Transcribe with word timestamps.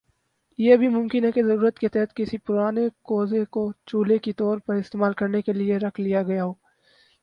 یہ 0.59 0.75
بھی 0.77 0.87
ممکن 0.87 1.25
ہے 1.25 1.31
کہ 1.31 1.43
ضرورت 1.43 1.79
کے 1.79 1.87
تحت 1.87 2.15
کسی 2.15 2.37
پرانے 2.37 2.87
کوزے 3.03 3.43
کو 3.51 3.71
چولہے 3.85 4.17
کے 4.17 4.33
طور 4.33 4.57
پر 4.57 4.75
استعمال 4.75 5.13
کرنے 5.13 5.41
کے 5.41 5.53
لئے 5.53 5.77
رکھ 5.77 6.01
لیا 6.01 6.23
گیا 6.23 6.45
ہو 6.45 6.53